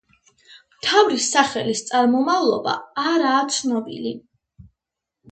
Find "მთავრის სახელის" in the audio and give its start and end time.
0.75-1.83